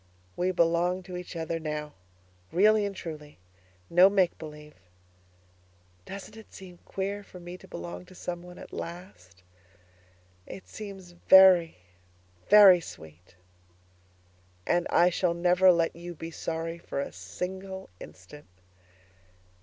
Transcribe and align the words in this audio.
We 0.35 0.49
belong 0.49 1.03
to 1.03 1.15
each 1.15 1.35
other 1.35 1.59
now 1.59 1.93
really 2.51 2.87
and 2.87 2.95
truly, 2.95 3.37
no 3.87 4.09
make 4.09 4.35
believe. 4.39 4.73
Doesn't 6.05 6.35
it 6.35 6.51
seem 6.51 6.79
queer 6.85 7.21
for 7.23 7.39
me 7.39 7.55
to 7.59 7.67
belong 7.67 8.05
to 8.05 8.15
someone 8.15 8.57
at 8.57 8.73
last? 8.73 9.43
It 10.47 10.67
seems 10.67 11.11
very, 11.11 11.77
very 12.49 12.79
sweet. 12.81 13.35
And 14.65 14.87
I 14.89 15.11
shall 15.11 15.35
never 15.35 15.71
let 15.71 15.95
you 15.95 16.15
be 16.15 16.31
sorry 16.31 16.79
for 16.79 16.99
a 16.99 17.13
single 17.13 17.91
instant. 17.99 18.47